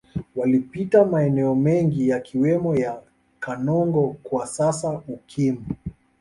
Walipita 0.35 1.05
maeneo 1.05 1.55
mengi 1.55 2.09
yakiwemo 2.09 2.75
ya 2.75 3.01
Kanongo 3.39 4.15
kwa 4.23 4.47
sasa 4.47 5.01
Ukimbu 5.07 5.65